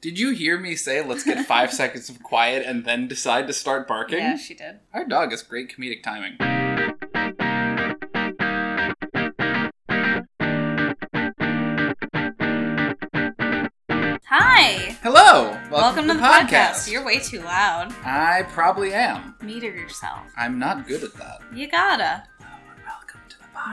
[0.00, 3.52] Did you hear me say let's get five seconds of quiet and then decide to
[3.52, 4.18] start barking?
[4.18, 4.78] Yeah, she did.
[4.94, 6.36] Our dog has great comedic timing.
[14.30, 14.96] Hi.
[15.02, 15.50] Hello!
[15.70, 16.90] Welcome, Welcome, to the podcast.
[16.90, 17.92] You're way too loud.
[18.04, 19.34] I probably am.
[19.42, 20.20] Meter yourself.
[20.36, 21.40] I'm not good at that.
[21.54, 22.24] You gotta.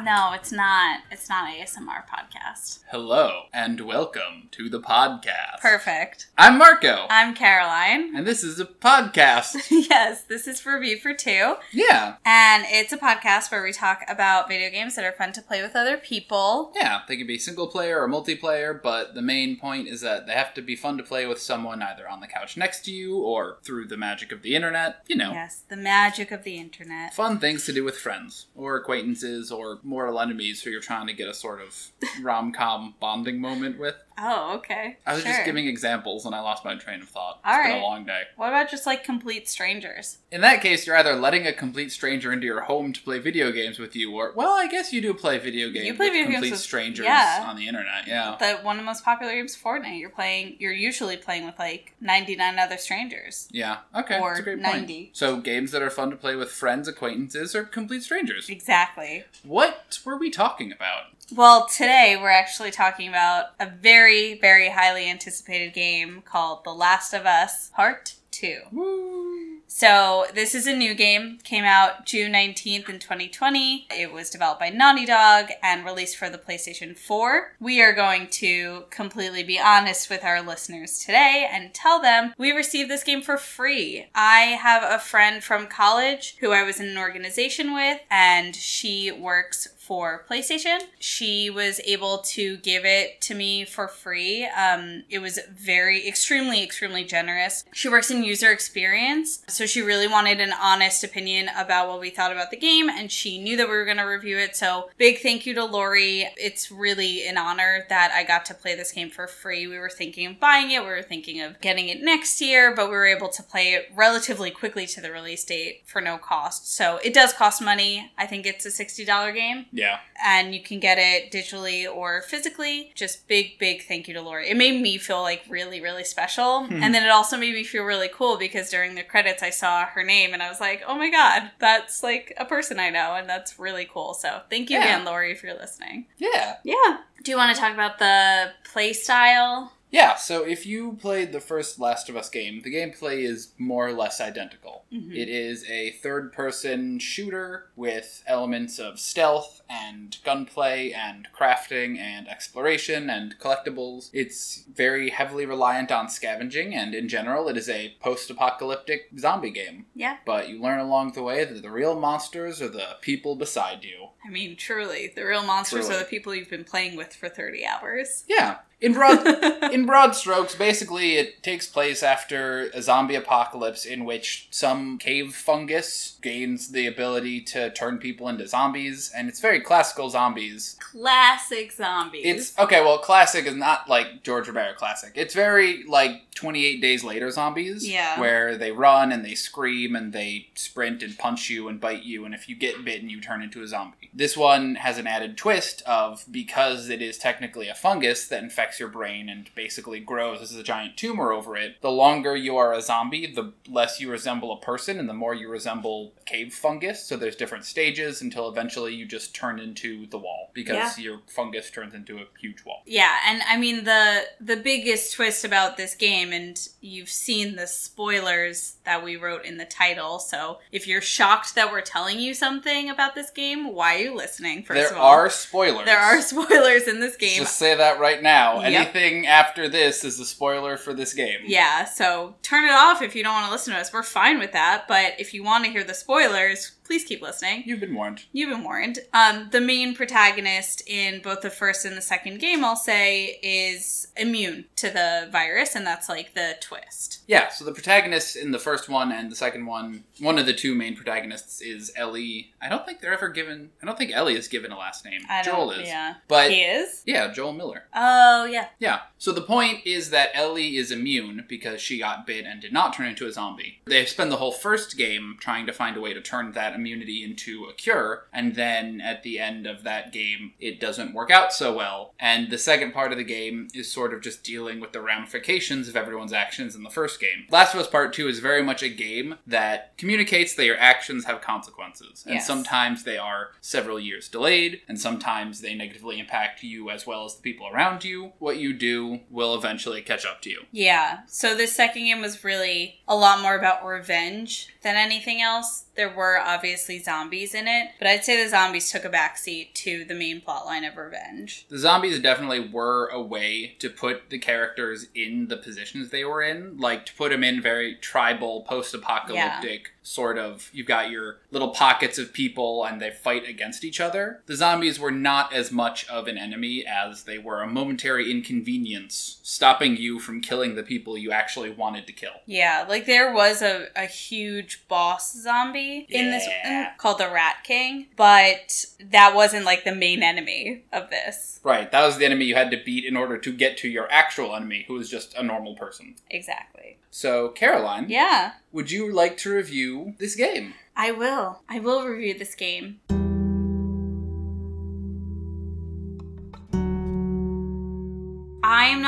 [0.04, 1.02] No, it's not.
[1.12, 2.80] It's not ASMR podcast.
[2.92, 5.60] Hello, and welcome to the podcast.
[5.62, 6.28] Perfect.
[6.38, 8.16] I'm Marco, I'm Caroline.
[8.16, 9.56] and this is a podcast.
[9.90, 14.02] yes, this is for Review for Two, yeah, and it's a podcast where we talk
[14.10, 16.71] about video games that are fun to play with other people.
[16.76, 20.34] yeah, they can be single player or multiplayer, but the main point is that they
[20.34, 23.18] have to be fun to play with someone either on the couch next to you
[23.18, 25.04] or through the magic of the internet.
[25.07, 27.14] You know, Yes, the magic of the internet.
[27.14, 31.14] fun things to do with friends or acquaintances or mortal enemies who you're trying to
[31.14, 31.92] get a sort of
[32.22, 33.95] rom com bonding moment with.
[34.17, 34.97] Oh, okay.
[35.05, 35.31] I was Sure.
[35.33, 37.39] just giving examples and I lost my train of thought.
[37.44, 38.23] All It's been a long day.
[38.38, 40.19] What about just like complete strangers?
[40.31, 43.52] In that case, you're either letting a complete stranger into your home to play video
[43.52, 46.14] games with you, or, well, I guess you do play video games You play with
[46.28, 47.45] video games with- strangers yeah.
[47.48, 48.36] on the internet, yeah.
[48.40, 50.00] The one of the most popular games, Fortnite.
[50.00, 50.56] You're playing.
[50.59, 53.47] You're usually playing with like 99 other strangers.
[53.52, 55.03] Yeah, okay, Or that's a great 90.
[55.06, 55.18] point.
[55.18, 58.50] So, games that are fun to play with friends, acquaintances, or complete strangers.
[58.50, 59.25] Exactly.
[59.44, 61.03] What were we talking about?
[61.34, 67.14] Well, today we're actually talking about a very, very highly anticipated game called The Last
[67.14, 68.59] of Us Part 2.
[68.72, 69.26] Woo!
[69.68, 73.88] So, this is a new game, came out June 19th in 2020.
[73.90, 77.56] It was developed by Naughty Dog and released for the PlayStation 4.
[77.59, 82.52] We are going to completely be honest with our listeners today and tell them we
[82.52, 84.06] received this game for free.
[84.14, 89.12] I have a friend from college who I was in an organization with, and she
[89.12, 90.80] works for PlayStation.
[91.00, 94.45] She was able to give it to me for free.
[94.45, 97.64] Um, it was very, extremely, extremely generous.
[97.72, 102.09] She works in user experience, so she really wanted an honest opinion about what we
[102.09, 104.56] thought about the game, and she knew that we were going to review it.
[104.56, 106.28] So, big thank you to Lori.
[106.35, 109.68] It's really an honor that I got to play this game for free.
[109.68, 112.88] We were thinking of buying it, we were thinking of getting it next year, but
[112.90, 116.74] we were able to play it relatively quickly to the release date for no cost.
[116.74, 118.12] So, it does cost money.
[118.18, 120.00] I think it's a $60 game Yeah.
[120.25, 122.91] and you can get it digitally or physically.
[122.96, 124.50] Just big, big thank you to Lori.
[124.50, 126.66] It made me feel like really, really special.
[126.66, 126.81] Hmm.
[126.81, 129.86] And then it also made me feel really cool because during the credits I saw
[129.86, 133.16] her name and I was like, oh my god, that's like a person I know
[133.16, 134.13] and that's really cool.
[134.13, 134.84] So thank you Yeah.
[134.86, 136.06] again, Lori, if you're listening.
[136.18, 136.56] Yeah.
[136.63, 136.97] Yeah.
[137.24, 139.74] Do you want to talk about the play style?
[139.95, 143.88] Yeah, so if you played the first Last of Us game, the gameplay is more
[143.88, 144.83] or less identical.
[144.91, 145.16] Mhm.
[145.16, 152.28] It is a third person shooter with elements of stealth and gunplay and crafting and
[152.28, 154.09] exploration and collectibles.
[154.11, 159.50] It's very heavily reliant on scavenging, and in general, it is a post apocalyptic zombie
[159.50, 159.85] game.
[159.95, 160.17] Yeah.
[160.25, 164.09] But you learn along the way that the real monsters are the people beside you.
[164.25, 165.95] I mean, truly, the real monsters Truly.
[165.95, 168.25] are the people you've been playing with for 30 hours.
[168.27, 168.57] Yeah.
[168.81, 169.25] In broad
[169.74, 175.34] in broad strokes, basically it takes place after a zombie apocalypse in which some cave
[175.34, 180.75] fungus gains the ability to turn people into zombies, and it's very classical zombies.
[180.80, 182.24] Classic zombies.
[182.25, 185.13] It's okay, well, classic is not like George Romero classic.
[185.16, 188.19] It's very like 28 Days Later zombies, Yeah.
[188.19, 192.25] where they run and they scream and they sprint and punch you and bite you,
[192.25, 194.09] and if you get bitten, you turn into a zombie.
[194.13, 198.65] This one has an added twist of because it is technically a fungus that infects
[198.80, 201.81] your brain and basically grows as a giant tumor over it.
[201.81, 205.34] The longer you are a zombie, the less you resemble a person, and the more
[205.34, 207.04] you resemble cave fungus.
[207.04, 211.70] So there's different stages until eventually you just turn into the wall because your fungus
[211.70, 212.81] turns into a huge wall.
[212.86, 217.68] Yeah, and I mean the the biggest twist about this game, and you've seen the
[217.68, 220.20] spoilers that we wrote in the title.
[220.20, 224.16] So if you're shocked that we're telling you something about this game, why are you
[224.16, 224.64] listening?
[224.64, 225.86] First there of all, are spoilers.
[225.86, 227.40] there are spoilers in this game.
[227.40, 228.55] Just say that right now.
[228.62, 228.96] Yep.
[228.96, 231.40] Anything after this is a spoiler for this game.
[231.46, 233.92] Yeah, so turn it off if you don't want to listen to us.
[233.92, 234.88] We're fine with that.
[234.88, 237.64] But if you want to hear the spoilers, please keep listening.
[237.66, 238.24] You've been warned.
[238.32, 239.00] You've been warned.
[239.14, 244.08] Um, the main protagonist in both the first and the second game, I'll say, is
[244.16, 247.24] immune to the virus, and that's like the twist.
[247.28, 250.54] Yeah, so the protagonist in the first one and the second one, one of the
[250.54, 252.54] two main protagonists is Ellie.
[252.62, 253.72] I don't think they're ever given.
[253.82, 255.22] I don't think Ellie is given a last name.
[255.28, 255.88] I Joel is.
[255.88, 256.16] Yeah.
[256.28, 257.02] But he is?
[257.06, 257.86] yeah, Joel Miller.
[257.94, 258.68] Oh, yeah.
[258.80, 259.02] Yeah.
[259.18, 262.94] So the point is that Ellie is immune because she got bit and did not
[262.94, 263.82] turn into a zombie.
[263.86, 267.24] They spend the whole first game trying to find a way to turn that immunity
[267.24, 271.54] into a cure, and then at the end of that game, it doesn't work out
[271.54, 272.13] so well.
[272.19, 275.88] And the second part of the game is sort of just dealing with the ramifications
[275.88, 277.45] of everyone's actions in the first game.
[277.50, 281.25] Last of Us Part 2 is very much a game that communicates that your actions
[281.25, 282.24] have consequences.
[282.25, 282.48] And Yes.
[282.48, 287.36] sometimes they are several years delayed, and sometimes they negatively impact you as well as
[287.36, 288.33] the people around you.
[288.39, 290.66] What you do will eventually catch up to you.
[290.72, 291.19] Yeah.
[291.27, 295.85] So this second game was really a lot more about revenge than anything else.
[295.95, 300.03] There were obviously zombies in it, but I'd say the zombies took a backseat to
[300.03, 301.65] the main plotline of revenge.
[301.69, 306.42] The zombies definitely were a way to put the characters in the positions they were
[306.42, 310.69] in, like to put them in very tribal, post apocalyptic sort of.
[310.74, 314.42] You've got your little pockets of people and they fight against each other.
[314.46, 319.40] The zombies were not as much of an enemy as they were a momentary inconvenience,
[319.44, 322.31] stopping you from killing the people you actually wanted to kill.
[322.46, 326.94] Yeah, like there was a, a huge boss zombie in this Yeah.
[326.94, 331.60] Mm, called the Rat King, but that wasn't like the main enemy of this.
[331.63, 334.12] Right, that was the enemy you had to beat in order to get to your
[334.12, 336.16] actual enemy, who was just a normal person.
[336.30, 336.98] Exactly.
[337.10, 340.74] So, Caroline, Yeah, would you like to review this game?
[340.98, 341.62] I will.
[341.69, 343.00] I will review this game.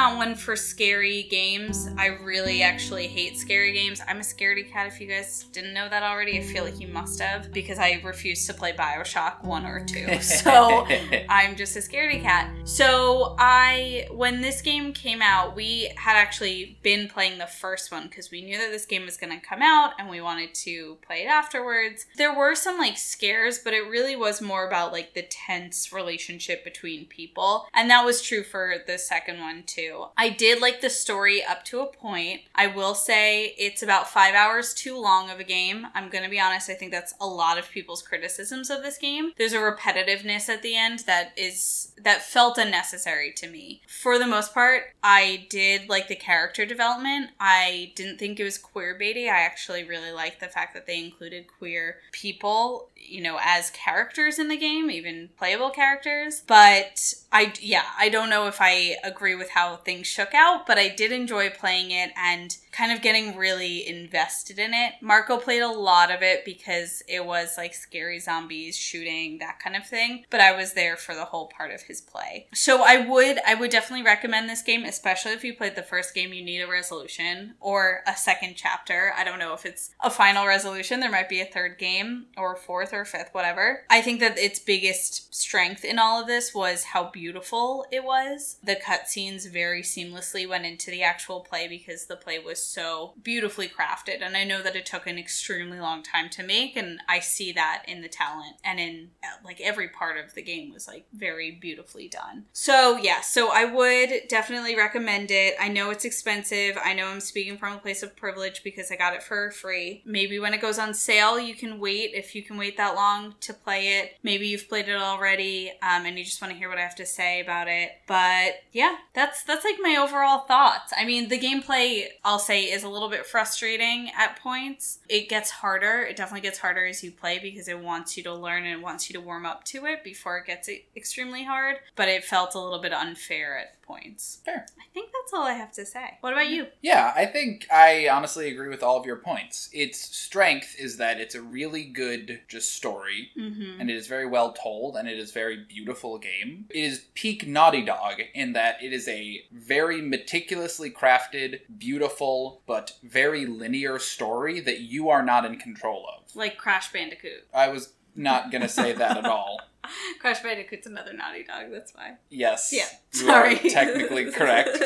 [0.07, 1.89] Not one for scary games.
[1.97, 4.01] I really actually hate scary games.
[4.07, 6.39] I'm a scaredy cat if you guys didn't know that already.
[6.39, 10.07] I feel like you must have because I refuse to play BioShock 1 or 2.
[10.37, 10.85] So
[11.29, 12.51] I'm just a scaredy cat.
[12.65, 18.03] So I, when this game came out, we had actually been playing the first one
[18.07, 20.97] because we knew that this game was going to come out and we wanted to
[21.05, 22.05] play it afterwards.
[22.17, 26.63] There were some like scares, but it really was more about like the tense relationship
[26.63, 27.67] between people.
[27.73, 29.96] And that was true for the second one too.
[30.17, 32.41] I did like the story up to a point.
[32.55, 35.87] I will say it's about five hours too long of a game.
[35.93, 38.97] I'm going to be honest, I think that's a lot of people's criticisms of this
[38.97, 39.31] game.
[39.37, 43.81] There's a repetitiveness at the end that is that felt unnecessary to me.
[43.87, 47.31] For the most part, I did like the character development.
[47.39, 49.25] I didn't think it was queer baity.
[49.25, 54.39] I actually really liked the fact that they included queer people, you know, as characters
[54.39, 56.43] in the game, even playable characters.
[56.45, 60.77] But I yeah, I don't know if I agree with how things shook out, but
[60.77, 64.95] I did enjoy playing it and kind of getting really invested in it.
[65.01, 69.75] Marco played a lot of it because it was like scary zombies shooting that kind
[69.77, 72.47] of thing, but I was there for the whole part of his play.
[72.53, 76.13] So I would I would definitely recommend this game, especially if you played the first
[76.13, 79.13] game you need a resolution or a second chapter.
[79.17, 82.57] I don't know if it's a final resolution, there might be a third game or
[82.57, 83.85] fourth or fifth, whatever.
[83.89, 88.57] I think that its biggest strength in all of this was how beautiful it was.
[88.61, 93.67] The cutscenes very seamlessly went into the actual play because the play was so beautifully
[93.67, 94.21] crafted.
[94.21, 97.51] And I know that it took an extremely long time to make, and I see
[97.53, 99.09] that in the talent and in
[99.43, 102.45] like every part of the game was like very beautifully done.
[102.53, 105.55] So, yeah, so I would definitely recommend it.
[105.59, 106.77] I know it's expensive.
[106.83, 110.03] I know I'm speaking from a place of privilege because I got it for free.
[110.05, 113.35] Maybe when it goes on sale, you can wait if you can wait that long
[113.41, 114.17] to play it.
[114.23, 116.95] Maybe you've played it already um, and you just want to hear what I have
[116.95, 117.91] to say about it.
[118.07, 120.93] But yeah, that's that's like my overall thoughts.
[120.95, 124.99] I mean, the gameplay I'll say is a little bit frustrating at points.
[125.09, 126.01] It gets harder.
[126.01, 128.83] It definitely gets harder as you play because it wants you to learn and it
[128.83, 131.77] wants you to warm up to it before it gets extremely hard.
[131.95, 134.39] But it felt a little bit unfair at points.
[134.45, 134.65] Fair.
[134.77, 136.17] I think that's all I have to say.
[136.21, 136.67] What about you?
[136.81, 139.69] Yeah, I think I honestly agree with all of your points.
[139.73, 143.79] Its strength is that it's a really good just story Mm-hmm.
[143.79, 146.65] and it is very well told and it is very beautiful game.
[146.69, 152.93] It is peak Naughty Dog in that it is a very meticulously crafted, beautiful, but
[153.03, 156.35] very linear story that you are not in control of.
[156.35, 157.47] Like Crash Bandicoot.
[157.53, 159.61] I was not going to say that at all.
[160.19, 161.71] Crash Bandicoot's another Naughty Dog.
[161.71, 162.15] That's why.
[162.29, 162.71] Yes.
[162.73, 162.85] Yeah.
[163.13, 163.69] You are Sorry.
[163.69, 164.77] technically correct.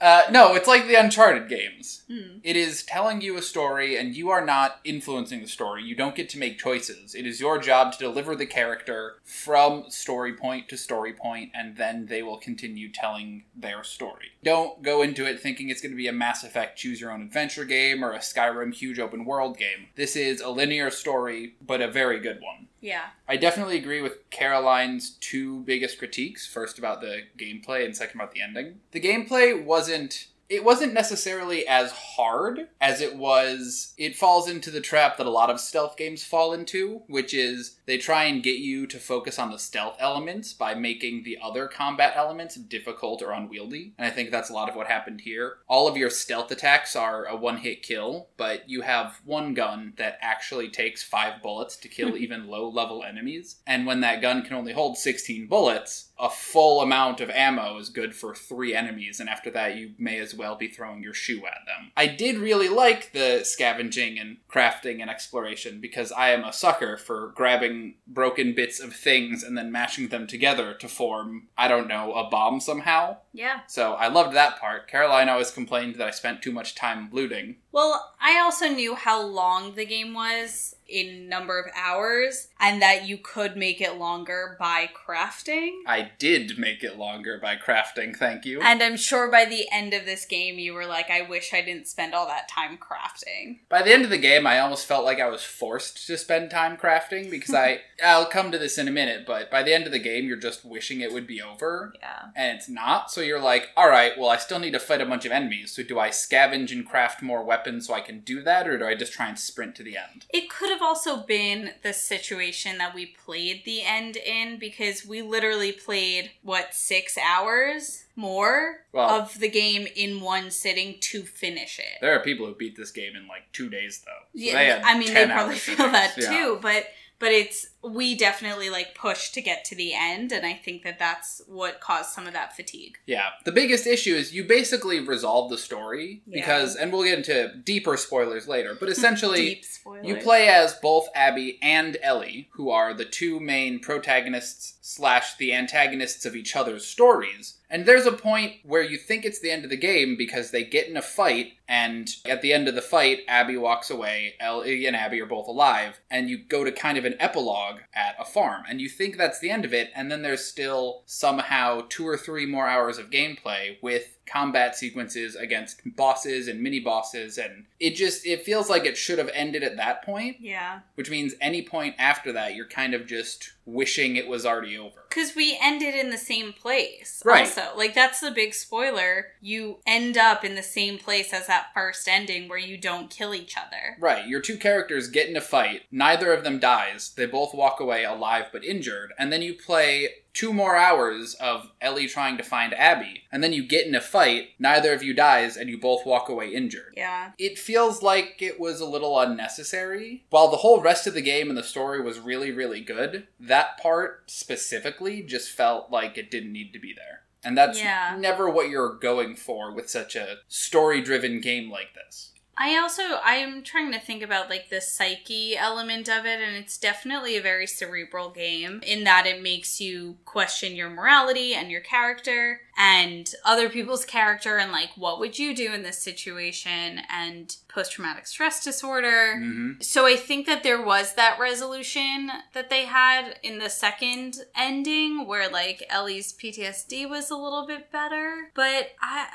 [0.00, 2.02] Uh, no, it's like the Uncharted games.
[2.08, 2.38] Hmm.
[2.42, 5.82] It is telling you a story, and you are not influencing the story.
[5.82, 7.14] You don't get to make choices.
[7.14, 11.76] It is your job to deliver the character from story point to story point, and
[11.76, 14.32] then they will continue telling their story.
[14.44, 17.22] Don't go into it thinking it's going to be a Mass Effect choose your own
[17.22, 19.88] adventure game or a Skyrim huge open world game.
[19.96, 22.68] This is a linear story, but a very good one.
[22.80, 23.06] Yeah.
[23.28, 26.46] I definitely agree with Caroline's two biggest critiques.
[26.46, 28.80] First about the gameplay, and second about the ending.
[28.92, 33.92] The gameplay wasn't it wasn't necessarily as hard as it was.
[33.98, 37.76] It falls into the trap that a lot of stealth games fall into, which is
[37.84, 41.68] they try and get you to focus on the stealth elements by making the other
[41.68, 43.92] combat elements difficult or unwieldy.
[43.98, 45.58] And I think that's a lot of what happened here.
[45.68, 49.92] All of your stealth attacks are a one hit kill, but you have one gun
[49.96, 53.56] that actually takes five bullets to kill even low level enemies.
[53.66, 57.90] And when that gun can only hold 16 bullets, a full amount of ammo is
[57.90, 61.46] good for three enemies, and after that, you may as well be throwing your shoe
[61.46, 61.92] at them.
[61.96, 66.96] I did really like the scavenging and crafting and exploration because I am a sucker
[66.96, 71.88] for grabbing broken bits of things and then mashing them together to form, I don't
[71.88, 73.18] know, a bomb somehow.
[73.32, 73.60] Yeah.
[73.68, 74.88] So I loved that part.
[74.88, 77.56] Caroline always complained that I spent too much time looting.
[77.70, 83.06] Well, I also knew how long the game was in number of hours and that
[83.06, 85.70] you could make it longer by crafting.
[85.86, 88.60] I did make it longer by crafting, thank you.
[88.60, 91.62] And I'm sure by the end of this game you were like I wish I
[91.62, 93.58] didn't spend all that time crafting.
[93.68, 96.50] By the end of the game, I almost felt like I was forced to spend
[96.50, 99.86] time crafting because I I'll come to this in a minute, but by the end
[99.86, 101.92] of the game, you're just wishing it would be over.
[101.98, 102.28] Yeah.
[102.36, 105.06] And it's not, so you're like, all right, well, I still need to fight a
[105.06, 105.72] bunch of enemies.
[105.72, 108.86] So do I scavenge and craft more weapons so I can do that, or do
[108.86, 110.26] I just try and sprint to the end?
[110.30, 115.22] It could have also been the situation that we played the end in because we
[115.22, 121.78] literally played what 6 hours more Well- of the game in one sitting to finish
[121.78, 121.98] it.
[122.00, 124.24] There are people who beat this game in like two days, though.
[124.40, 126.30] So Yeah, I mean, they probably feel that yeah.
[126.30, 126.86] too, but
[127.20, 130.98] but it's we definitely like pushed to get to the end, and I think that
[130.98, 132.98] that's what caused some of that fatigue.
[133.06, 133.28] Yeah.
[133.44, 136.40] The biggest issue is you basically resolve the story Yeah.
[136.40, 139.62] because, and we'll get into deeper spoilers later, but essentially.
[140.02, 145.52] You play as both Abby and Ellie, who are the two main protagonists slash the
[145.52, 147.58] antagonists of each other's stories.
[147.70, 150.64] And there's a point where you think it's the end of the game because they
[150.64, 154.34] get in a fight, and at the end of the fight, Abby walks away.
[154.40, 158.16] Ellie and Abby are both alive, and you go to kind of an epilogue at
[158.18, 161.82] a farm, and you think that's the end of it, and then there's still somehow
[161.88, 167.38] two or three more hours of gameplay with combat sequences against bosses and mini bosses
[167.38, 170.80] and it just it feels like it should have ended at that point Yeah.
[170.96, 175.04] which means any point after that you're kind of just wishing it was already over
[175.10, 177.20] Because we ended in the same place.
[177.24, 177.40] Right.
[177.46, 179.26] Also, like that's the big spoiler.
[179.42, 183.34] You end up in the same place as that first ending where you don't kill
[183.34, 183.96] each other.
[184.00, 187.78] right your two characters get in a fight neither of them dies they both walk
[187.80, 192.42] away alive but injured and then you play two more hours of Ellie trying to
[192.44, 195.78] find Abby and then you get in a fight neither of you dies and you
[195.78, 197.32] both walk away injured Yeah.
[197.38, 200.24] it feels like it was a little unnecessary.
[200.30, 203.78] While the whole rest of the game and the story was really, really good, that
[203.78, 207.22] part specifically just felt like it didn't need to be there.
[207.44, 208.16] And that's Yeah.
[208.18, 212.32] never what you're going for with such a story driven game like this.
[212.58, 216.76] I also I'm trying to think about like the psyche element of it and it's
[216.76, 221.80] definitely a very cerebral game in that it makes you question your morality and your
[221.80, 227.56] character and other people's character and like what would you do in this situation and
[227.68, 229.36] post traumatic stress disorder.
[229.36, 234.38] hmm So I think that there was that resolution that they had in the second
[234.56, 239.28] ending where like Ellie's PTSD was a little bit better, but I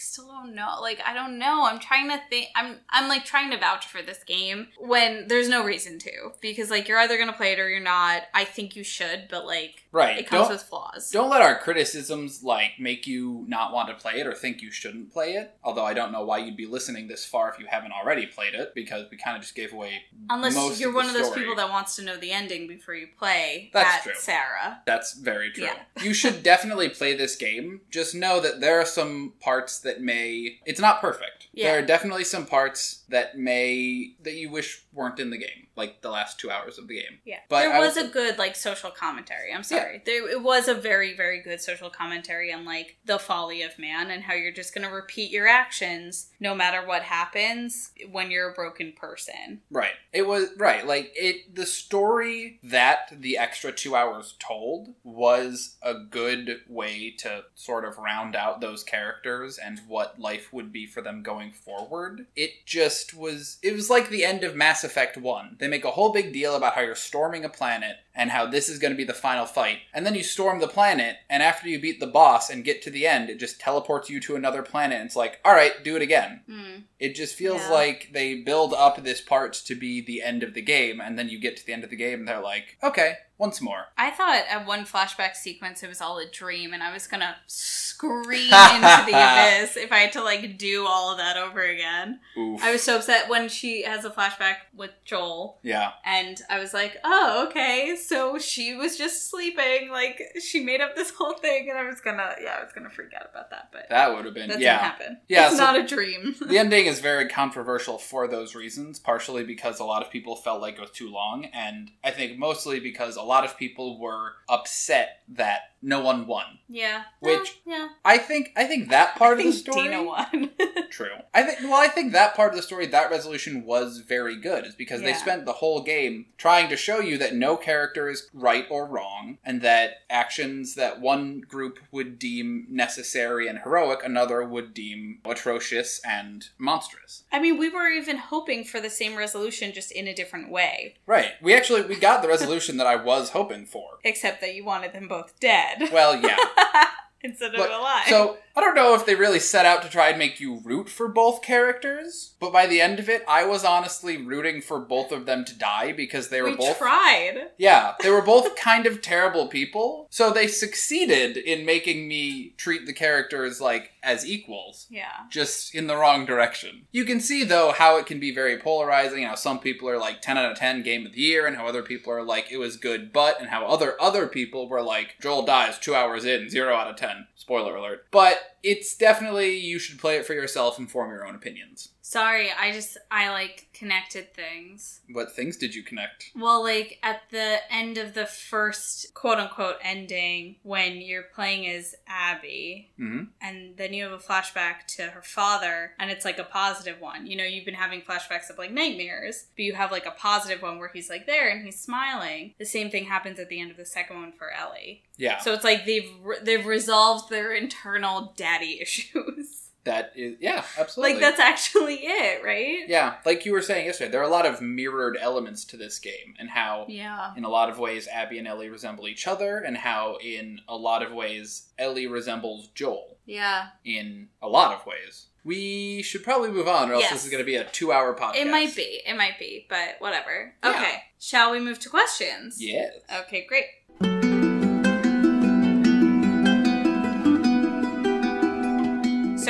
[0.00, 0.78] still don't know.
[0.80, 1.66] Like I don't know.
[1.66, 5.48] I'm trying to think I'm I'm like trying to vouch for this game when there's
[5.48, 8.22] no reason to because like you're either to play it or you're not.
[8.34, 10.18] I think you should, but like Right.
[10.18, 11.10] it comes Don't, with flaws.
[11.10, 14.70] don't let our criticisms like make you not want to play it or think you
[14.70, 15.54] shouldn't play it.
[15.64, 18.54] Although I don't know why you'd be listening this far if you haven't already played
[18.54, 21.40] it because we kind of just gave away Unless you're of one of those story.
[21.40, 24.12] people that wants to know the ending before you play That's at true.
[24.16, 24.82] Sarah.
[24.86, 25.64] That's very true.
[25.64, 25.78] Yeah.
[26.02, 27.80] you should definitely play this game.
[27.90, 31.48] Just know that there are some parts that may it's not perfect.
[31.52, 31.72] Yeah.
[31.72, 36.02] There are definitely some parts that may that you wish weren't in the game, like
[36.02, 37.18] the last 2 hours of the game.
[37.24, 39.52] Yeah, But there I was a good like social commentary.
[39.54, 43.62] I'm sorry, there it was a very very good social commentary on like the folly
[43.62, 48.30] of man and how you're just gonna repeat your actions no matter what happens when
[48.30, 49.60] you're a broken person.
[49.70, 49.92] Right.
[50.12, 50.86] It was right.
[50.86, 57.44] Like it the story that the extra 2 hours told was a good way to
[57.54, 62.26] sort of round out those characters and what life would be for them going forward.
[62.36, 65.56] It just was it was like the end of Mass Effect 1.
[65.58, 68.68] They make a whole big deal about how you're storming a planet and how this
[68.68, 69.78] is going to be the final fight.
[69.92, 72.90] And then you storm the planet and after you beat the boss and get to
[72.90, 75.96] the end, it just teleports you to another planet and it's like, "All right, do
[75.96, 76.80] it again." Hmm.
[77.00, 77.70] It just feels Yeah.
[77.70, 81.28] like they build up this part to be the end of the game, and then
[81.28, 83.86] you get to the end of the game, and they're like, okay, once more.
[83.96, 87.36] I thought at one flashback sequence it was all a dream, and I was gonna
[87.46, 92.20] scream into the abyss if I had to like do all of that over again.
[92.36, 92.62] Oof.
[92.62, 95.92] I was so upset when she has a flashback with Joel, yeah.
[96.04, 99.88] and I was like, "Oh, okay, so she was just sleeping.
[99.90, 102.90] Like she made up this whole thing," and I was gonna, yeah, I was gonna
[102.90, 104.78] freak out about that, but That would have been yeah.
[104.78, 105.18] happen.
[105.28, 106.34] Yeah, it's so- not a dream.
[106.46, 110.60] the ending is very controversial for those reasons, partially because a lot of people felt
[110.60, 114.32] like it was too long, and I think mostly because a lot of people were
[114.48, 116.58] upset that no one won.
[116.68, 120.50] yeah, Which- yeah, I think I think that part of the story Dina won.
[120.90, 121.16] True.
[121.32, 124.66] I think well, I think that part of the story, that resolution was very good,
[124.66, 128.28] is because they spent the whole game trying to show you that no character is
[128.34, 134.44] right or wrong, and that actions that one group would deem necessary and heroic, another
[134.44, 137.24] would deem atrocious and monstrous.
[137.32, 140.96] I mean, we were even hoping for the same resolution, just in a different way.
[141.06, 141.32] Right.
[141.40, 143.98] We actually we got the resolution that I was hoping for.
[144.04, 146.36] Except that you wanted them both dead Well, yeah.
[147.22, 148.06] instead Look, of alive.
[148.08, 150.88] So I don't know if they really set out to try and make you root
[150.88, 155.12] for both characters, but by the end of it, I was honestly rooting for both
[155.12, 157.50] of them to die because they were we both tried.
[157.58, 160.08] Yeah, they were both kind of terrible people.
[160.10, 164.86] So they succeeded in making me treat the characters like as equals.
[164.90, 165.26] Yeah.
[165.30, 166.86] Just in the wrong direction.
[166.90, 170.22] You can see though how it can be very polarizing, how some people are like
[170.22, 172.56] 10 out of 10 game of the year and how other people are like it
[172.56, 176.48] was good but and how other other people were like Joel dies 2 hours in,
[176.48, 177.26] 0 out of 10.
[177.36, 178.06] Spoiler alert.
[178.10, 181.90] But it's definitely you should play it for yourself and form your own opinions.
[182.10, 185.00] Sorry, I just I like connected things.
[185.12, 186.32] What things did you connect?
[186.34, 191.94] Well, like at the end of the first quote unquote ending, when you're playing as
[192.08, 193.28] Abby, Mhm.
[193.40, 197.28] and then you have a flashback to her father, and it's like a positive one.
[197.28, 200.62] You know, you've been having flashbacks of like nightmares, but you have like a positive
[200.62, 202.54] one where he's like there and he's smiling.
[202.58, 205.04] The same thing happens at the end of the second one for Ellie.
[205.16, 205.38] Yeah.
[205.38, 209.59] So it's like they've re- they've resolved their internal daddy issues.
[209.84, 211.14] That is yeah, absolutely.
[211.14, 212.86] like that's actually it, right?
[212.86, 215.98] Yeah, like you were saying yesterday, there are a lot of mirrored elements to this
[215.98, 217.32] game, and how, Yeah.
[217.36, 220.76] in a lot of ways, Abby and Ellie resemble each other, and how, in a
[220.76, 223.16] lot of ways, Ellie resembles Joel.
[223.24, 223.68] Yeah.
[223.84, 225.28] In a lot of ways.
[225.44, 227.12] We should probably move on, or else Yes.
[227.12, 228.36] this is going to be a two hour podcast.
[228.36, 229.00] It might be.
[229.06, 230.54] It might be, but whatever.
[230.62, 230.70] Yeah.
[230.70, 231.02] Okay.
[231.18, 232.56] Shall we move to questions?
[232.62, 232.92] Yes.
[233.22, 233.64] Okay, great.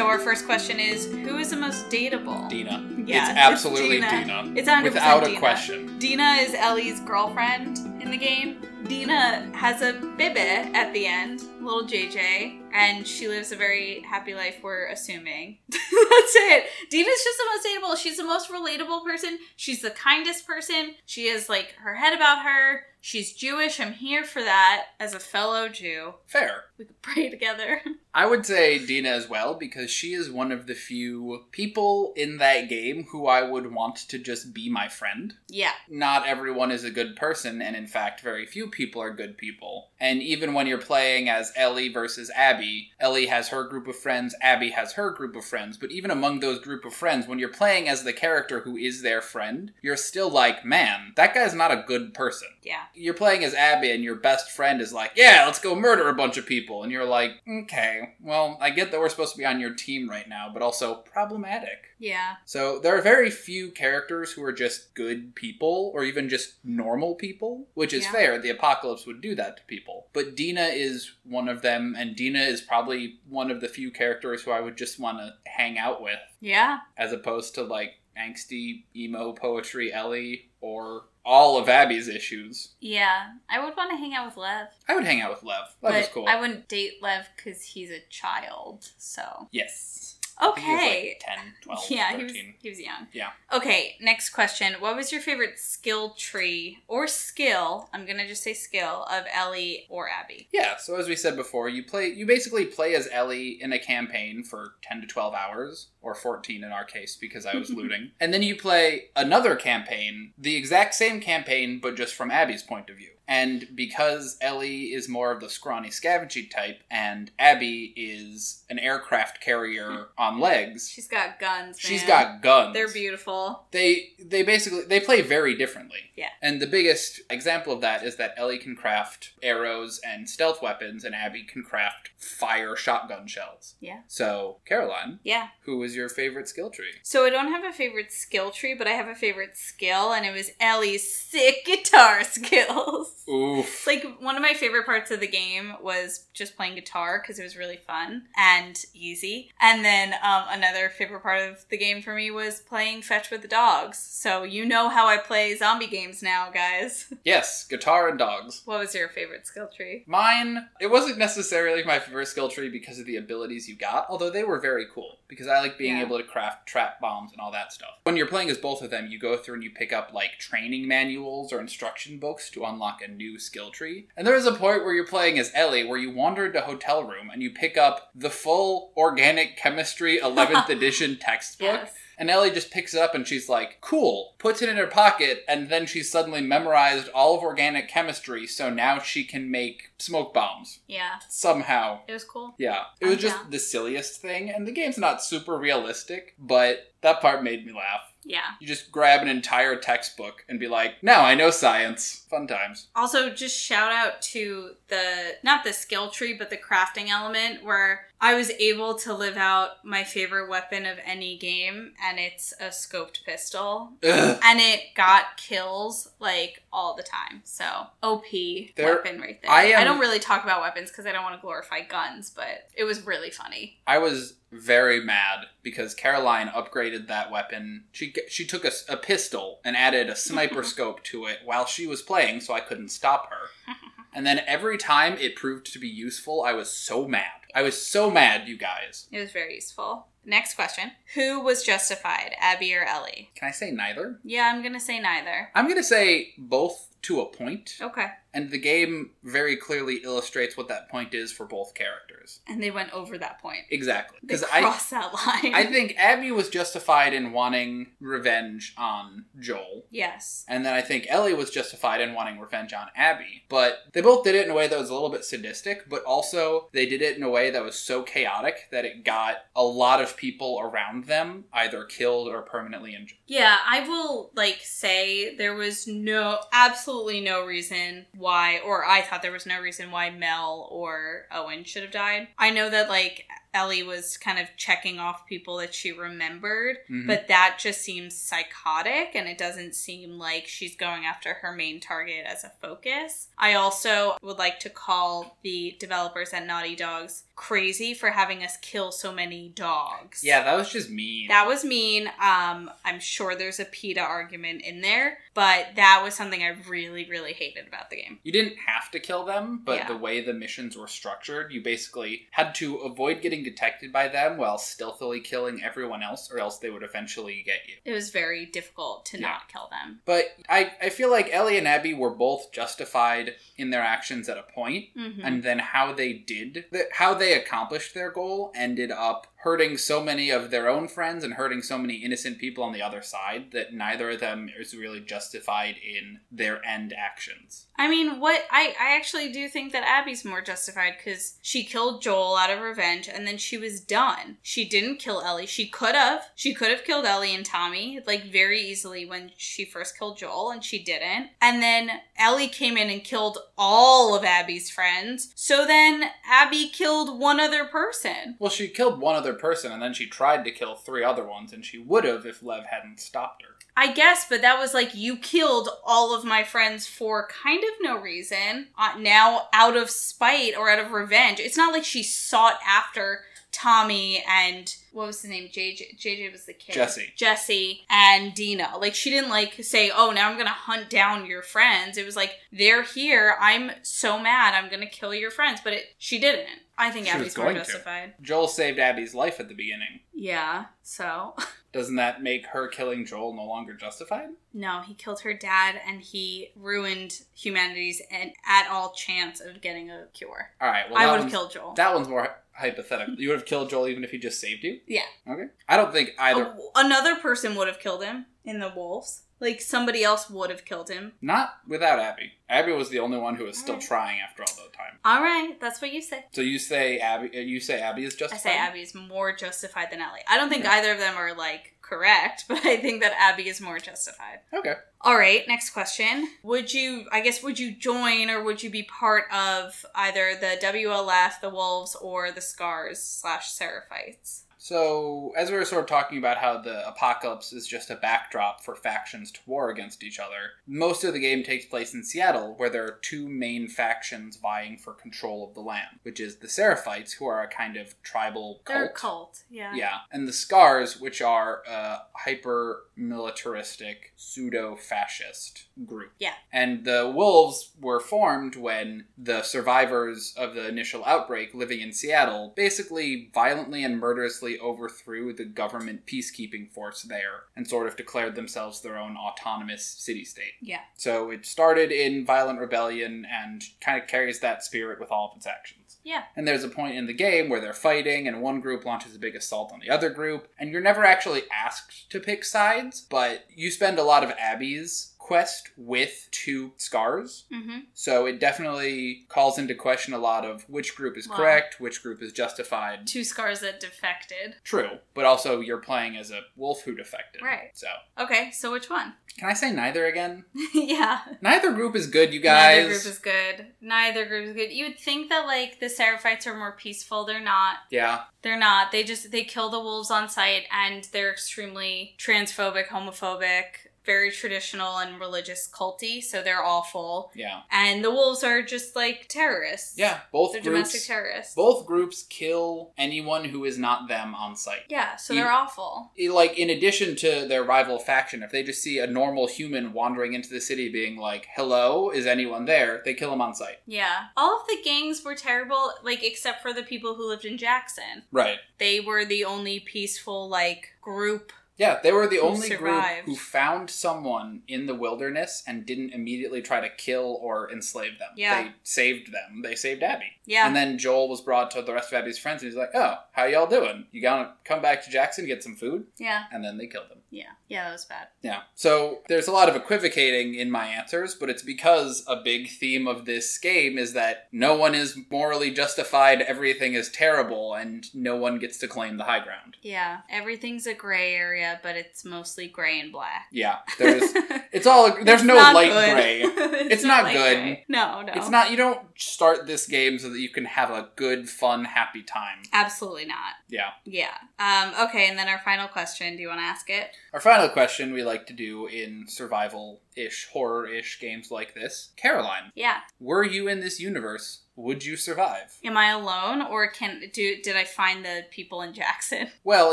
[0.00, 2.48] So our first question is who is the most dateable?
[2.48, 2.82] Dina.
[3.04, 4.24] Yeah, it's it's absolutely Dina.
[4.24, 4.52] Dina.
[4.56, 5.38] It's 100% Without a Dina.
[5.38, 5.98] question.
[5.98, 8.66] Dina is Ellie's girlfriend in the game.
[8.88, 14.32] Dina has a bibbit at the end, little JJ, and she lives a very happy
[14.32, 15.58] life, we're assuming.
[15.68, 16.64] That's it.
[16.88, 18.02] Dina's just the most dateable.
[18.02, 19.38] She's the most relatable person.
[19.56, 20.94] She's the kindest person.
[21.04, 22.86] She has like her head about her.
[23.02, 23.80] She's Jewish.
[23.80, 26.14] I'm here for that as a fellow Jew.
[26.26, 26.64] Fair.
[26.80, 27.82] We could pray together.
[28.12, 32.38] I would say Dina as well because she is one of the few people in
[32.38, 35.34] that game who I would want to just be my friend.
[35.48, 35.72] yeah.
[35.88, 39.90] Not everyone is a good person, and in fact, very few people are good people.
[40.00, 44.34] And even when you're playing as Ellie versus Abby, Ellie has her group of friends,
[44.40, 47.48] Abby has her group of friends, but even among those group of friends, when you're
[47.48, 51.70] playing as the character who is their friend, you're still like, man, that guy's not
[51.70, 52.82] a good person Yeah.
[52.94, 56.14] you're playing as Abby and your best friend is like, yeah, let's go murder a
[56.14, 56.69] bunch of people.
[56.70, 60.08] And you're like, okay, well, I get that we're supposed to be on your team
[60.08, 61.78] right now, but also problematic.
[61.98, 62.36] Yeah.
[62.46, 67.14] So there are very few characters who are just good people or even just normal
[67.14, 68.12] people, which is Yeah.
[68.12, 68.38] fair.
[68.38, 70.06] The apocalypse would do that to people.
[70.12, 74.42] But Dina is one of them, and Dina is probably one of the few characters
[74.42, 76.78] who I would just want to hang out with Yeah.
[76.96, 82.74] as opposed to like angsty emo poetry Ellie or all of Abby's issues.
[82.80, 83.32] Yeah.
[83.48, 84.68] I would want to hang out with Lev.
[84.88, 85.64] I would hang out with Lev.
[85.82, 86.26] Lev but is cool.
[86.28, 88.88] I wouldn't date Lev because he's a child.
[88.98, 90.09] So yes.
[90.42, 91.16] Okay.
[91.26, 92.18] like 10, 12, yeah, 13.
[92.18, 93.06] he was he was young.
[93.12, 93.30] Yeah.
[93.52, 94.74] Okay, next question.
[94.78, 97.88] What was your favorite skill tree or skill?
[97.92, 100.48] I'm gonna just say skill of Ellie or Abby.
[100.52, 103.78] Yeah, so as we said before, you play you basically play as Ellie in a
[103.78, 108.12] campaign for 10 to 12 hours or 14 in our case because I was looting.
[108.20, 112.90] And then you play another campaign, the exact same campaign but just from Abby's point
[112.90, 113.10] of view.
[113.30, 119.40] And because Ellie is more of the scrawny scavenging type and Abby is an aircraft
[119.40, 121.78] carrier on legs, She's got guns.
[121.78, 122.08] She's man.
[122.08, 122.74] got guns.
[122.74, 123.66] They're beautiful.
[123.70, 126.10] They they basically they play very differently.
[126.16, 126.30] Yeah.
[126.42, 131.04] And the biggest example of that is that Ellie can craft arrows and stealth weapons,
[131.04, 133.76] and Abby can craft fire shotgun shells.
[133.80, 134.00] Yeah.
[134.08, 135.48] So Caroline, Yeah.
[135.62, 136.94] who is your favorite skill tree?
[137.04, 140.26] So I don't have a favorite skill tree, but I have a favorite skill, and
[140.26, 142.24] it was Ellie's sick guitar
[142.64, 143.19] skills.
[143.28, 143.86] Oof.
[143.86, 147.42] Like one of my favorite parts of the game was just playing guitar because it
[147.42, 149.50] was really fun and easy.
[149.60, 153.42] And then um, another favorite part of the game for me was playing fetch with
[153.42, 153.98] the dogs.
[153.98, 157.12] So you know how I play zombie games now, guys.
[157.24, 158.62] Yes, guitar and dogs.
[158.64, 160.04] what was your favorite skill tree?
[160.06, 164.30] Mine, it wasn't necessarily my favorite skill tree because of the abilities you got, although
[164.30, 166.02] they were very cool because I like being Yeah.
[166.04, 167.90] able to craft trap bombs and all that stuff.
[168.04, 170.38] When you're playing as both of them, you go through and you pick up like
[170.38, 174.08] training manuals or instruction books to unlock a new skill tree.
[174.16, 176.66] And there is a point where you're playing as Ellie where you wander into a
[176.66, 181.68] hotel room and you pick up the full organic chemistry 11th edition textbook.
[181.68, 181.92] Yes.
[182.20, 185.42] And Ellie just picks it up and she's like, cool, puts it in her pocket,
[185.48, 190.34] and then she's suddenly memorized all of organic chemistry, so now she can make smoke
[190.34, 190.80] bombs.
[190.86, 191.14] Yeah.
[191.30, 192.00] Somehow.
[192.06, 192.54] It was cool.
[192.58, 192.82] Yeah.
[193.00, 193.50] It was just down.
[193.50, 198.09] the silliest thing, and the game's not super realistic, but that part made me laugh.
[198.24, 198.40] Yeah.
[198.60, 202.26] You just grab an entire textbook and be like, now I know science.
[202.28, 202.88] Fun times.
[202.94, 208.06] Also, just shout out to the not the skill tree, but the crafting element where
[208.22, 212.66] I was able to live out my favorite weapon of any game, and it's a
[212.66, 213.92] scoped pistol.
[214.04, 214.38] Ugh.
[214.44, 217.40] And it got kills like all the time.
[217.44, 217.64] So
[218.02, 219.50] OP There- weapon right there.
[219.50, 222.30] I am- I don't really talk about weapons because I don't want to glorify guns,
[222.30, 223.80] but it was really funny.
[223.86, 227.84] I was very mad because Caroline upgraded that weapon.
[227.92, 232.02] She she took a pistol and added a sniper scope to it while she was
[232.02, 233.48] playing, so I couldn't stop her.
[234.12, 237.39] And then every time it proved to be useful, I was so mad.
[237.54, 239.08] I was so mad, you guys.
[239.10, 240.06] It was very useful.
[240.24, 243.30] Next question: Who was justified, Abby or Ellie?
[243.34, 244.20] Can I say neither?
[244.22, 245.50] Yeah, I'm gonna say neither.
[245.54, 248.06] I'm gonna say both to a point, Okay.
[248.34, 252.40] and the game very clearly illustrates what that point is for both characters.
[252.46, 253.60] And they went over that point.
[253.70, 255.54] Exactly, because I crossed that line.
[255.54, 259.84] I think Abby was justified in wanting revenge on Joel.
[259.90, 260.44] yes.
[260.48, 263.44] And then I think Ellie was justified in wanting revenge on Abby.
[263.48, 266.02] But they both did it in a way that was a little bit sadistic, but
[266.04, 269.64] also they did it in a way that was so chaotic that it got a
[269.64, 273.18] lot of people around them either killed or permanently injured.
[273.26, 276.89] Yeah, I will like say there was no absolutely
[277.20, 281.82] no reason why or I thought there was no reason why Mel or Owen should
[281.82, 282.28] have died.
[282.38, 287.06] I know that like Ellie was kind of checking off people that she remembered, Mhm.
[287.06, 291.80] but that just seems psychotic and it doesn't seem like she's going after her main
[291.80, 293.28] target as a focus.
[293.38, 298.56] I also would like to call the developers at Naughty Dogs crazy for having us
[298.58, 300.22] kill so many dogs.
[300.22, 301.28] Yeah, that was just mean.
[301.28, 302.06] That was mean.
[302.20, 307.08] Um, I'm sure there's a PETA argument in there, but that was something I really,
[307.08, 308.18] really hated about the game.
[308.22, 309.88] you didn't have to kill them, but Yeah.
[309.88, 314.36] the way the missions were structured, you basically had to avoid getting detected by them
[314.36, 317.74] while stealthily killing everyone else, or else they would eventually get you.
[317.84, 319.28] It was very difficult to Yeah.
[319.28, 320.00] not kill them.
[320.04, 324.38] But I, I feel like Ellie and Abby were both justified in their actions at
[324.38, 325.20] a point, Mhm.
[325.22, 330.30] and then how they did, how they accomplished their goal ended up hurting so many
[330.30, 333.72] of their own friends and hurting so many innocent people on the other side that
[333.72, 337.66] neither of them is really justified in their end actions.
[337.78, 342.02] I mean, what I, I actually do think that Abby's more justified because she killed
[342.02, 344.36] Joel out of revenge and then she was done.
[344.42, 345.46] She didn't kill Ellie.
[345.46, 346.24] She could have.
[346.34, 350.50] She could have killed Ellie and Tommy, like very easily when she first killed Joel,
[350.50, 351.30] and she didn't.
[351.40, 355.32] And then Ellie came in and killed all of Abby's friends.
[355.34, 358.36] So then Abby killed one other person.
[358.38, 361.52] Well, she killed one other person and then she tried to kill three other ones,
[361.52, 363.56] and she would have if Lev hadn't stopped her.
[363.76, 367.70] I guess, but that was like you killed all of my friends for kind of
[367.80, 368.68] no reason.
[368.76, 373.22] Uh, now, out of spite or out of revenge, it's not like she sought after
[373.52, 375.48] Tommy and what was his name?
[375.48, 375.98] JJ.
[375.98, 376.74] JJ was the kid.
[376.74, 377.12] Jesse.
[377.16, 378.72] Jesse and Dina.
[378.78, 382.16] Like she didn't like say, "Oh, now I'm gonna hunt down your friends." It was
[382.16, 383.36] like they're here.
[383.40, 384.54] I'm so mad.
[384.54, 385.60] I'm gonna kill your friends.
[385.62, 386.60] But it, she didn't.
[386.80, 387.60] I think She Abby's more going to.
[387.62, 388.14] justified.
[388.22, 390.00] Joel saved Abby's life at the beginning.
[390.14, 390.66] Yeah.
[390.82, 391.36] So
[391.72, 394.30] Doesn't that make her killing Joel no longer justified?
[394.54, 399.90] No, he killed her dad and he ruined humanity's and at all chance of getting
[399.90, 400.50] a cure.
[400.60, 400.90] All right.
[400.90, 401.74] Well, I would have killed Joel.
[401.74, 403.14] That one's more hypothetical.
[403.14, 404.80] You would have killed Joel even if he just saved you.
[404.86, 405.02] yeah.
[405.28, 405.46] Okay.
[405.68, 406.42] I don't think either.
[406.44, 409.22] A- another person would have killed him in the wolves.
[409.40, 411.12] Like somebody else would have killed him.
[411.22, 412.32] Not without Abby.
[412.48, 413.88] Abby was the only one who was still Alright.
[413.88, 414.98] trying after all that time.
[415.04, 416.24] All right, that's what you say.
[416.32, 417.28] So you say Abby?
[417.36, 418.50] uh, You say Abby is justified.
[418.50, 420.20] I say Abby is more justified than Ellie.
[420.28, 420.72] I don't think Yeah.
[420.72, 424.40] either of them are like correct, but I think that Abby is more justified.
[424.52, 424.74] Okay.
[425.00, 426.28] All right, next question.
[426.42, 430.58] Would you, I guess, would you join or would you be part of either the
[430.62, 434.42] WLF, the Wolves, or the Scars slash Seraphites?
[434.62, 438.62] So, as we were sort of talking about how the apocalypse is just a backdrop
[438.62, 442.52] for factions to war against each other, most of the game takes place in Seattle,
[442.58, 446.46] where there are two main factions vying for control of the land, which is the
[446.46, 448.96] Seraphites, who are a kind of tribal They're a cult.
[448.96, 449.74] cult, yeah.
[449.74, 456.12] Yeah, and the Scars, which are a hyper militaristic, pseudo fascist group.
[456.18, 456.34] Yeah.
[456.52, 462.52] And the Wolves were formed when the survivors of the initial outbreak living in Seattle
[462.56, 468.80] basically violently and murderously overthrew the government peacekeeping force there and sort of declared themselves
[468.80, 470.52] their own autonomous city state.
[470.60, 470.80] Yeah.
[470.96, 475.36] So it started in violent rebellion and kind of carries that spirit with all of
[475.36, 475.98] its actions.
[476.02, 476.22] Yeah.
[476.34, 479.18] And there's a point in the game where they're fighting, and one group launches a
[479.18, 483.44] big assault on the other group, and you're never actually asked to pick sides, but
[483.54, 487.44] you spend a lot of Abby's quest with two scars.
[487.52, 487.78] Mm-hmm.
[487.94, 491.36] So it definitely calls into question a lot of which group is Wow.
[491.36, 493.06] correct, which group is justified.
[493.06, 494.56] Two Scars that defected.
[494.64, 497.42] True, but also you're playing as a wolf who defected.
[497.42, 497.70] Right.
[497.74, 497.86] So,
[498.18, 499.14] Okay, so which one?
[499.38, 500.44] can I say neither again?
[500.74, 501.20] yeah.
[501.40, 502.78] Neither group is good, you guys.
[502.78, 503.66] Neither group is good.
[503.80, 504.72] Neither group is good.
[504.72, 507.24] You would think that like the Seraphites are more peaceful.
[507.24, 507.76] They're not.
[507.90, 508.22] yeah.
[508.42, 508.90] They're not.
[508.90, 513.64] They just they kill the wolves on sight and they're extremely transphobic, homophobic,
[514.04, 517.30] very traditional and religious culty, so they're awful.
[517.34, 517.60] Yeah.
[517.70, 519.98] And the wolves are just like terrorists.
[519.98, 520.20] Yeah.
[520.32, 521.54] Both They're groups domestic terrorists.
[521.54, 524.84] both groups kill anyone who is not them on sight.
[524.88, 526.12] Yeah, so they're awful.
[526.30, 530.32] like in addition to their rival faction if they just see a normal human wandering
[530.32, 534.26] into the city being like hello is anyone there they kill him on sight Yeah.
[534.36, 538.22] All of the gangs were terrible, like except for the people who lived in Jackson.
[538.32, 541.52] right They were the only peaceful like group.
[541.80, 543.24] Yeah they were the Who only survived.
[543.24, 548.18] group who found someone in the wilderness and didn't immediately try to kill or enslave
[548.20, 548.62] them Yeah.
[548.62, 550.66] they saved them they saved abby Yeah.
[550.66, 553.16] and then joel was brought to the rest of abby's friends and he's like oh
[553.32, 556.44] how y'all doing you gonna come back to jackson get some food yeah.
[556.52, 557.52] and then they killed him Yeah.
[557.68, 558.26] Yeah, that was bad.
[558.42, 558.62] Yeah.
[558.74, 563.06] So there's a lot of equivocating in my answers, but it's because a big theme
[563.06, 568.34] of this game is that no one is morally justified, everything is terrible, and no
[568.34, 569.76] one gets to claim the high ground.
[569.82, 570.22] Yeah.
[570.28, 573.46] Everything's a gray area, but it's mostly gray and black.
[573.52, 573.78] Yeah.
[573.98, 574.22] There's
[574.72, 576.12] it's all there's It's no light good.
[576.12, 576.40] gray.
[576.80, 577.56] it's, It's not light good.
[577.56, 577.84] gray.
[577.88, 578.32] No, no.
[578.34, 581.84] It's not you don't start this game so that you can have a good, fun,
[581.84, 582.58] happy time.
[582.72, 583.54] Absolutely not.
[583.68, 583.90] Yeah.
[584.04, 584.34] Yeah.
[584.58, 586.36] Um, okay, and then our final question.
[586.36, 587.10] Do you want to ask it?
[587.32, 592.10] Our final question we like to do in survival ish, horror ish games like this.
[592.16, 593.00] Caroline, Yeah.
[593.18, 594.62] were you in this universe?
[594.76, 595.78] Would you survive?
[595.84, 597.60] Am I alone, or can do?
[597.62, 599.48] Did I find the people in Jackson?
[599.64, 599.92] Well,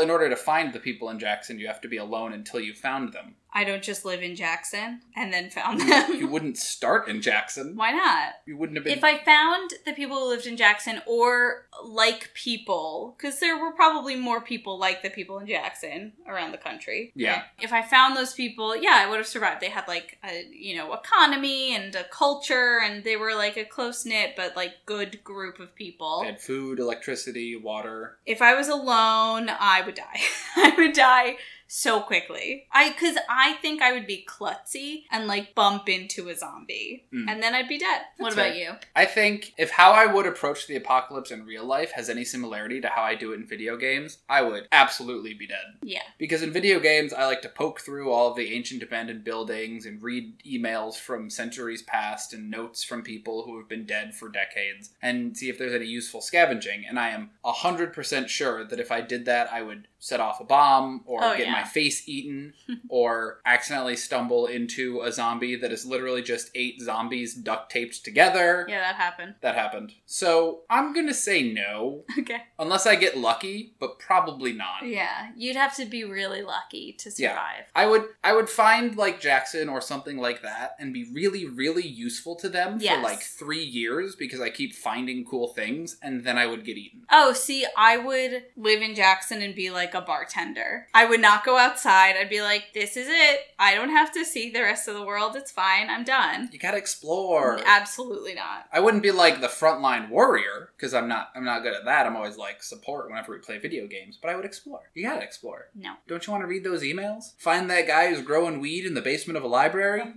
[0.00, 2.72] in order to find the people in Jackson, you have to be alone until you
[2.74, 3.36] found them.
[3.52, 6.14] I don't just live in Jackson and then found them.
[6.14, 7.76] You wouldn't start in Jackson.
[7.76, 8.34] Why not?
[8.46, 8.96] You wouldn't have been.
[8.96, 13.72] If I found the people who lived in Jackson or like people, because there were
[13.72, 17.12] probably more people like the people in Jackson around the country.
[17.14, 17.44] Yeah.
[17.60, 19.60] If I found those people, yeah, I would have survived.
[19.60, 23.64] They had like a you know economy and a culture, and they were like a
[23.64, 26.22] close knit but like good group of people.
[26.24, 28.18] had food, electricity, water.
[28.26, 30.20] If I was alone, I would die.
[30.56, 31.36] I would die
[31.70, 32.66] so quickly.
[32.72, 37.28] I cuz I think I would be klutzy and like bump into a zombie Mm.
[37.30, 38.02] and then I'd be dead.
[38.16, 38.54] what about fair.
[38.54, 38.72] you?
[38.96, 42.80] I think if how I would approach the apocalypse in real life has any similarity
[42.80, 45.76] to how I do it in video games, I would absolutely be dead.
[45.82, 46.02] Yeah.
[46.18, 49.84] Because in video games, I like to poke through all of the ancient abandoned buildings
[49.86, 54.28] and read emails from centuries past and notes from people who have been dead for
[54.30, 56.84] decades and see if there's any useful scavenging.
[56.88, 60.44] And I am 100% sure that if I did that, I would set off a
[60.44, 61.52] bomb or Oh, get yeah.
[61.52, 62.54] my face eaten
[62.88, 68.66] or accidentally stumble into a zombie that is literally just eight zombies duct taped together.
[68.68, 69.34] Yeah, that happened.
[69.40, 69.92] That happened.
[70.06, 72.42] So I'm gonna say no, Okay.
[72.58, 74.84] unless I get lucky, but probably not.
[74.86, 77.30] Yeah, you'd have to be really lucky to Yeah.
[77.30, 77.64] survive.
[77.74, 81.86] I would I would find like Jackson or something like that and be really really
[81.86, 82.96] useful to them Yes.
[82.96, 86.76] for like 3 years because I keep finding cool things and then I would get
[86.76, 87.02] eaten.
[87.10, 90.86] Oh, see, I would live in Jackson and be like a bartender.
[90.94, 92.14] I would not go outside.
[92.18, 93.40] I'd be like, this is it.
[93.58, 95.36] I don't have to see the rest of the world.
[95.36, 95.90] It's fine.
[95.90, 96.48] I'm done.
[96.52, 97.60] You gotta explore.
[97.66, 98.66] Absolutely not.
[98.72, 101.30] I wouldn't be like the frontline warrior because I'm not.
[101.34, 102.06] I'm not good at that.
[102.06, 104.18] I'm always like support whenever we play video games.
[104.20, 104.90] But I would explore.
[104.94, 105.68] You gotta explore.
[105.74, 105.94] No.
[106.06, 107.32] Don't you want to read those emails?
[107.38, 110.02] Find that guy who's growing weed in the basement of a library.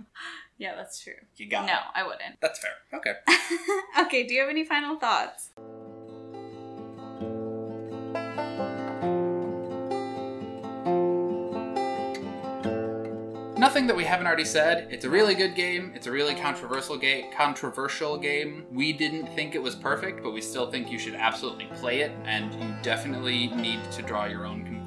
[0.58, 1.14] Yeah, that's true.
[1.36, 1.78] You got No, it.
[1.96, 2.40] I wouldn't.
[2.40, 2.70] That's fair.
[2.94, 3.14] Okay.
[4.02, 5.50] okay, do you have any final thoughts?
[13.72, 14.88] Nothing that we haven't already said.
[14.90, 15.92] It's a really good game.
[15.94, 17.32] It's a really controversial game.
[17.32, 18.66] Controversial game.
[18.70, 22.12] We didn't think it was perfect, but we still think you should absolutely play it,
[22.26, 24.81] and you definitely need to draw your own conclusions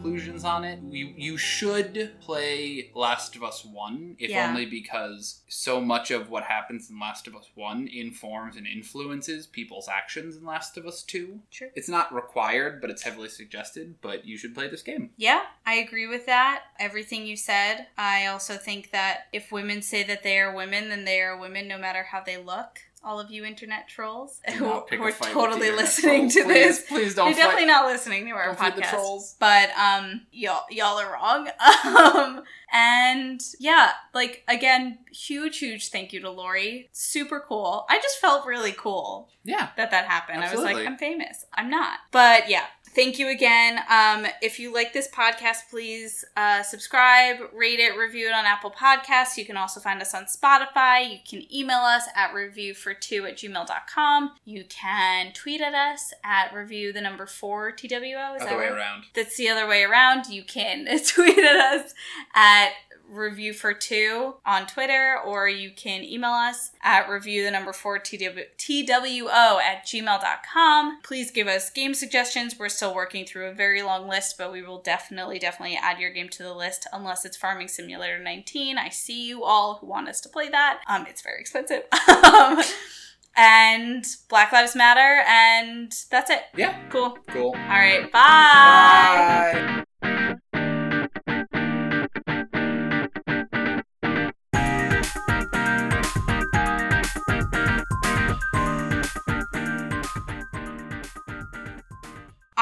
[0.45, 0.79] on it.
[0.83, 4.49] You you should play Last of Us One, if Yeah.
[4.49, 9.47] only because so much of what happens in Last of Us One informs and influences
[9.47, 11.41] people's actions in Last of Us Two.
[11.51, 11.71] True.
[11.75, 13.95] It's not required, but it's heavily suggested.
[14.01, 15.11] But you should play this game.
[15.17, 16.63] Yeah, I agree with that.
[16.79, 17.87] Everything you said.
[17.97, 21.67] I also think that if women say that they are women, then they are women
[21.67, 22.81] no matter how they look.
[23.05, 26.85] All of you internet trolls who, who are totally listening to Please, this.
[26.89, 27.41] Please don't You're fight.
[27.43, 28.89] definitely not listening to our Don't podcast.
[28.89, 29.35] trolls.
[29.39, 31.47] But um y'all y'all are wrong.
[31.85, 36.89] um and yeah, like again, huge, huge thank you to Lori.
[36.91, 37.85] Super cool.
[37.89, 39.69] I just felt really cool Yeah.
[39.77, 40.43] that that happened.
[40.43, 41.45] I was like, I'm famous.
[41.53, 41.99] I'm not.
[42.11, 43.79] But yeah, thank you again.
[43.89, 48.71] Um, if you like this podcast, please uh, subscribe, rate it, review it on Apple
[48.71, 49.37] Podcasts.
[49.37, 51.11] You can also find us on Spotify.
[51.11, 54.31] You can email us at reviewfor2 at gmail.com.
[54.45, 57.95] You can tweet at us at review the number four TWO.
[57.95, 58.71] Is Other that way right?
[58.71, 59.03] around.
[59.13, 60.27] That's the other way around.
[60.27, 61.93] You can tweet at us
[62.33, 62.69] at
[63.09, 67.99] review for two on Twitter, or you can email us at review the number four
[67.99, 71.01] TW, TWO at gmail.com.
[71.03, 72.57] Please give us game suggestions.
[72.57, 76.11] We're still working through a very long list, but we will definitely, definitely add your
[76.11, 78.77] game to the list unless it's Farming Simulator 19.
[78.77, 80.81] I see you all who want us to play that.
[80.87, 81.83] Um, it's very expensive.
[82.23, 82.61] um,
[83.35, 86.43] and Black Lives Matter, and that's it.
[86.55, 86.79] Yeah.
[86.89, 87.17] Cool.
[87.27, 87.49] Cool.
[87.49, 88.11] All right.
[88.11, 89.73] Bye.
[89.75, 89.85] Bye.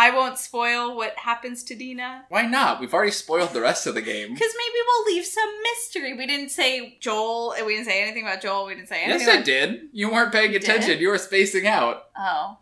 [0.04, 2.26] I won't spoil what happens to Dina.
[2.30, 2.80] Why not?
[2.82, 4.34] We've already spoiled the rest of the game.
[4.34, 6.14] Because maybe we'll leave some mystery.
[6.14, 8.66] We didn't say Joel, we didn't say anything about Joel.
[8.68, 9.70] We didn't say anything Yes, I did.
[9.94, 10.70] You weren't paying You did?
[10.70, 11.00] attention.
[11.00, 12.04] You were spacing out.
[12.18, 12.52] Oh,